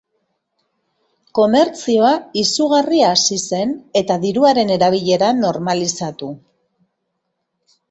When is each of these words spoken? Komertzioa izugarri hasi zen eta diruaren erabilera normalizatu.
Komertzioa 1.39 2.13
izugarri 2.45 3.03
hasi 3.11 3.37
zen 3.43 3.77
eta 4.03 4.19
diruaren 4.25 4.73
erabilera 4.79 5.31
normalizatu. 5.45 6.35